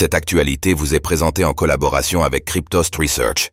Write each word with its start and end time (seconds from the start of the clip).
Cette 0.00 0.14
actualité 0.14 0.74
vous 0.74 0.94
est 0.94 1.00
présentée 1.00 1.44
en 1.44 1.54
collaboration 1.54 2.22
avec 2.22 2.44
Cryptost 2.44 2.94
Research. 2.94 3.50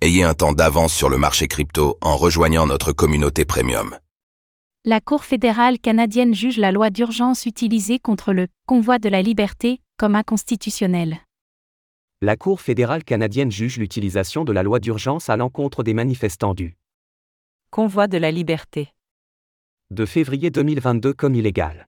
Ayez 0.00 0.22
un 0.22 0.32
temps 0.32 0.52
d'avance 0.52 0.94
sur 0.94 1.08
le 1.08 1.18
marché 1.18 1.48
crypto 1.48 1.98
en 2.00 2.16
rejoignant 2.16 2.68
notre 2.68 2.92
communauté 2.92 3.44
premium. 3.44 3.98
La 4.84 5.00
Cour 5.00 5.24
fédérale 5.24 5.80
canadienne 5.80 6.36
juge 6.36 6.56
la 6.56 6.70
loi 6.70 6.90
d'urgence 6.90 7.46
utilisée 7.46 7.98
contre 7.98 8.32
le 8.32 8.46
convoi 8.64 9.00
de 9.00 9.08
la 9.08 9.22
liberté 9.22 9.80
comme 9.96 10.14
inconstitutionnelle. 10.14 11.18
La 12.22 12.36
Cour 12.36 12.60
fédérale 12.60 13.02
canadienne 13.02 13.50
juge 13.50 13.78
l'utilisation 13.78 14.44
de 14.44 14.52
la 14.52 14.62
loi 14.62 14.78
d'urgence 14.78 15.28
à 15.28 15.36
l'encontre 15.36 15.82
des 15.82 15.94
manifestants 15.94 16.54
du 16.54 16.76
convoi 17.72 18.06
de 18.06 18.18
la 18.18 18.30
liberté 18.30 18.94
de 19.90 20.06
février 20.06 20.50
2022 20.50 21.12
comme 21.12 21.34
illégale. 21.34 21.87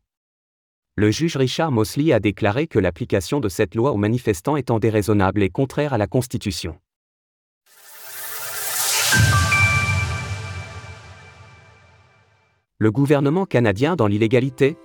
Le 0.96 1.11
juge 1.12 1.36
Richard 1.36 1.70
Mosley 1.70 2.12
a 2.12 2.18
déclaré 2.18 2.66
que 2.66 2.79
l'application 2.79 3.39
de 3.39 3.48
cette 3.48 3.77
loi 3.77 3.93
aux 3.93 3.96
manifestants 3.96 4.57
étant 4.57 4.80
déraisonnable 4.80 5.43
et 5.43 5.48
contraire 5.48 5.93
à 5.93 5.98
la 5.98 6.08
Constitution. 6.08 6.79
Le 12.79 12.90
gouvernement 12.90 13.46
canadien 13.46 13.95
dans 13.95 14.08
l'illégalité 14.08 14.76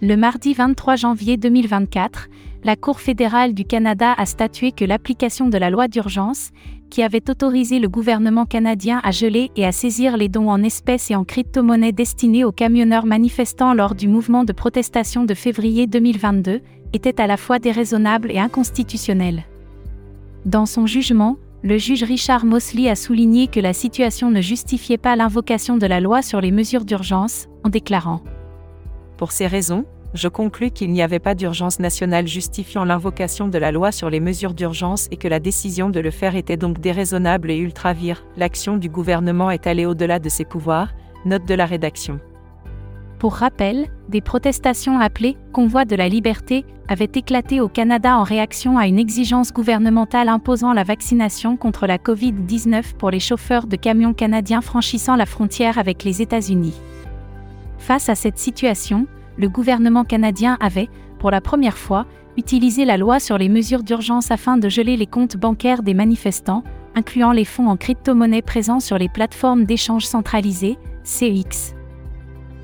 Le 0.00 0.16
mardi 0.16 0.54
23 0.54 0.96
janvier 0.96 1.36
2024, 1.36 2.28
la 2.64 2.76
Cour 2.76 2.98
fédérale 2.98 3.52
du 3.52 3.64
Canada 3.64 4.14
a 4.16 4.24
statué 4.24 4.72
que 4.72 4.84
l'application 4.84 5.48
de 5.48 5.58
la 5.58 5.68
loi 5.68 5.88
d'urgence, 5.88 6.50
qui 6.92 7.02
avait 7.02 7.30
autorisé 7.30 7.78
le 7.78 7.88
gouvernement 7.88 8.44
canadien 8.44 9.00
à 9.02 9.12
geler 9.12 9.50
et 9.56 9.64
à 9.64 9.72
saisir 9.72 10.18
les 10.18 10.28
dons 10.28 10.50
en 10.50 10.62
espèces 10.62 11.10
et 11.10 11.14
en 11.14 11.24
crypto-monnaies 11.24 11.92
destinés 11.92 12.44
aux 12.44 12.52
camionneurs 12.52 13.06
manifestants 13.06 13.72
lors 13.72 13.94
du 13.94 14.08
mouvement 14.08 14.44
de 14.44 14.52
protestation 14.52 15.24
de 15.24 15.32
février 15.32 15.86
2022, 15.86 16.60
était 16.92 17.18
à 17.18 17.26
la 17.26 17.38
fois 17.38 17.58
déraisonnable 17.58 18.30
et 18.30 18.38
inconstitutionnelle. 18.38 19.44
Dans 20.44 20.66
son 20.66 20.84
jugement, 20.84 21.38
le 21.62 21.78
juge 21.78 22.02
Richard 22.02 22.44
Mosley 22.44 22.90
a 22.90 22.94
souligné 22.94 23.46
que 23.46 23.60
la 23.60 23.72
situation 23.72 24.30
ne 24.30 24.42
justifiait 24.42 24.98
pas 24.98 25.16
l'invocation 25.16 25.78
de 25.78 25.86
la 25.86 25.98
loi 25.98 26.20
sur 26.20 26.42
les 26.42 26.50
mesures 26.50 26.84
d'urgence, 26.84 27.46
en 27.64 27.70
déclarant 27.70 28.20
Pour 29.16 29.32
ces 29.32 29.46
raisons, 29.46 29.86
je 30.14 30.28
conclus 30.28 30.70
qu'il 30.70 30.92
n'y 30.92 31.02
avait 31.02 31.18
pas 31.18 31.34
d'urgence 31.34 31.78
nationale 31.78 32.26
justifiant 32.26 32.84
l'invocation 32.84 33.48
de 33.48 33.58
la 33.58 33.72
loi 33.72 33.92
sur 33.92 34.10
les 34.10 34.20
mesures 34.20 34.54
d'urgence 34.54 35.08
et 35.10 35.16
que 35.16 35.28
la 35.28 35.40
décision 35.40 35.88
de 35.90 36.00
le 36.00 36.10
faire 36.10 36.36
était 36.36 36.56
donc 36.56 36.80
déraisonnable 36.80 37.50
et 37.50 37.56
ultra-vire. 37.56 38.24
L'action 38.36 38.76
du 38.76 38.88
gouvernement 38.88 39.50
est 39.50 39.66
allée 39.66 39.86
au-delà 39.86 40.18
de 40.18 40.28
ses 40.28 40.44
pouvoirs, 40.44 40.92
note 41.24 41.46
de 41.46 41.54
la 41.54 41.66
rédaction. 41.66 42.20
Pour 43.18 43.34
rappel, 43.34 43.86
des 44.08 44.20
protestations 44.20 44.98
appelées 44.98 45.36
Convoi 45.52 45.84
de 45.84 45.94
la 45.94 46.08
liberté 46.08 46.64
avaient 46.88 47.04
éclaté 47.14 47.60
au 47.60 47.68
Canada 47.68 48.18
en 48.18 48.24
réaction 48.24 48.78
à 48.78 48.88
une 48.88 48.98
exigence 48.98 49.52
gouvernementale 49.52 50.28
imposant 50.28 50.72
la 50.72 50.82
vaccination 50.82 51.56
contre 51.56 51.86
la 51.86 51.98
COVID-19 51.98 52.94
pour 52.98 53.10
les 53.10 53.20
chauffeurs 53.20 53.68
de 53.68 53.76
camions 53.76 54.12
canadiens 54.12 54.60
franchissant 54.60 55.14
la 55.14 55.24
frontière 55.24 55.78
avec 55.78 56.02
les 56.02 56.20
États-Unis. 56.20 56.74
Face 57.78 58.08
à 58.08 58.16
cette 58.16 58.38
situation, 58.38 59.06
le 59.42 59.48
gouvernement 59.48 60.04
canadien 60.04 60.56
avait, 60.60 60.88
pour 61.18 61.32
la 61.32 61.40
première 61.40 61.76
fois, 61.76 62.06
utilisé 62.38 62.84
la 62.84 62.96
loi 62.96 63.18
sur 63.18 63.36
les 63.36 63.48
mesures 63.48 63.82
d'urgence 63.82 64.30
afin 64.30 64.56
de 64.56 64.68
geler 64.68 64.96
les 64.96 65.06
comptes 65.06 65.36
bancaires 65.36 65.82
des 65.82 65.94
manifestants, 65.94 66.62
incluant 66.94 67.32
les 67.32 67.44
fonds 67.44 67.66
en 67.66 67.76
crypto-monnaie 67.76 68.40
présents 68.40 68.78
sur 68.78 68.98
les 68.98 69.08
plateformes 69.08 69.64
d'échange 69.64 70.06
centralisées, 70.06 70.78
CX. 71.02 71.74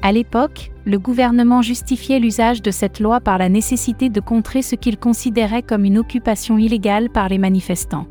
À 0.02 0.12
l'époque, 0.12 0.70
le 0.86 1.00
gouvernement 1.00 1.62
justifiait 1.62 2.20
l'usage 2.20 2.62
de 2.62 2.70
cette 2.70 3.00
loi 3.00 3.18
par 3.18 3.38
la 3.38 3.48
nécessité 3.48 4.08
de 4.08 4.20
contrer 4.20 4.62
ce 4.62 4.76
qu'il 4.76 4.98
considérait 4.98 5.64
comme 5.64 5.84
une 5.84 5.98
occupation 5.98 6.58
illégale 6.58 7.10
par 7.10 7.28
les 7.28 7.38
manifestants. 7.38 8.06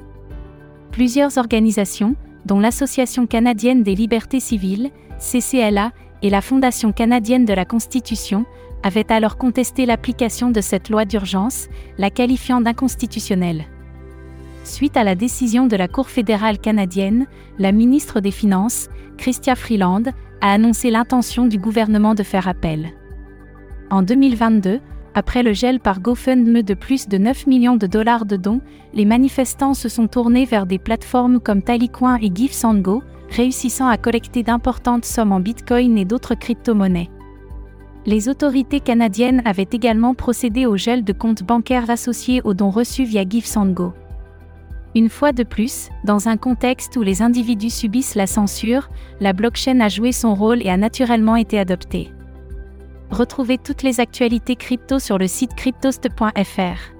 Plusieurs 0.92 1.38
organisations, 1.38 2.18
dont 2.46 2.60
l'Association 2.60 3.28
canadienne 3.28 3.84
des 3.84 3.96
libertés 3.96 4.42
civiles, 4.42 4.92
CCLA, 5.20 5.94
et 6.22 6.30
la 6.30 6.42
Fondation 6.42 6.92
canadienne 6.92 7.46
de 7.46 7.54
la 7.54 7.66
Constitution, 7.66 8.46
avaient 8.84 9.12
alors 9.12 9.38
contesté 9.38 9.86
l'application 9.86 10.52
de 10.52 10.62
cette 10.62 10.90
loi 10.90 11.06
d'urgence, 11.06 11.68
la 11.98 12.10
qualifiant 12.10 12.62
d'inconstitutionnelle. 12.62 13.66
Suite 14.64 14.98
à 14.98 15.04
la 15.04 15.16
décision 15.16 15.66
de 15.66 15.76
la 15.76 15.88
Cour 15.88 16.10
fédérale 16.10 16.60
canadienne, 16.60 17.26
la 17.58 17.72
ministre 17.72 18.20
des 18.20 18.32
Finances, 18.32 18.90
Chrystia 19.18 19.56
Freeland, 19.56 20.04
a 20.42 20.52
annoncé 20.52 20.92
l'intention 20.92 21.46
du 21.46 21.58
gouvernement 21.58 22.16
de 22.16 22.24
faire 22.24 22.48
appel. 22.48 22.90
En 23.90 24.04
2022, 24.04 24.82
après 25.16 25.42
le 25.42 25.54
gel 25.54 25.80
par 25.80 26.00
GoFundMe 26.00 26.62
de 26.62 26.74
plus 26.74 27.08
de 27.08 27.18
9 27.18 27.48
millions 27.48 27.78
de 27.78 27.88
dollars 27.88 28.26
de 28.26 28.36
dons, 28.36 28.62
les 28.94 29.06
manifestants 29.06 29.74
se 29.74 29.90
sont 29.90 30.08
tournés 30.08 30.46
vers 30.46 30.68
des 30.68 30.78
plateformes 30.78 31.40
comme 31.40 31.64
Talicoin 31.64 32.18
et 32.22 32.30
GiveSandGo, 32.32 33.02
réussissant 33.30 33.88
à 33.88 33.98
collecter 33.98 34.44
d'importantes 34.44 35.06
sommes 35.06 35.32
en 35.32 35.40
Bitcoin 35.40 35.98
et 35.98 36.06
d'autres 36.06 36.36
crypto-monnaies. 36.36 37.10
Les 38.08 38.30
autorités 38.30 38.80
canadiennes 38.80 39.42
avaient 39.44 39.68
également 39.70 40.14
procédé 40.14 40.66
au 40.66 40.78
gel 40.78 41.04
de 41.04 41.12
comptes 41.12 41.44
bancaires 41.44 41.90
associés 41.90 42.42
aux 42.46 42.54
dons 42.54 42.70
reçus 42.70 43.04
via 43.04 43.26
GiveSandGo. 43.28 43.92
Une 44.96 45.10
fois 45.10 45.34
de 45.34 45.44
plus, 45.44 45.90
dans 46.06 46.30
un 46.30 46.38
contexte 46.38 46.96
où 46.96 47.02
les 47.02 47.22
individus 47.22 47.70
subissent 47.70 48.16
la 48.16 48.26
censure, 48.26 48.90
la 49.20 49.34
blockchain 49.34 49.82
a 49.82 49.90
joué 49.90 50.14
son 50.14 50.36
rôle 50.36 50.66
et 50.66 50.70
a 50.70 50.78
naturellement 50.78 51.36
été 51.36 51.60
adoptée. 51.60 52.14
Retrouvez 53.12 53.58
toutes 53.58 53.84
les 53.84 54.00
actualités 54.00 54.56
crypto 54.56 55.00
sur 55.00 55.18
le 55.18 55.28
site 55.28 55.54
cryptost.fr. 55.56 56.94